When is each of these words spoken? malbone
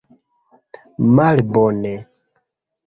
malbone 1.15 1.93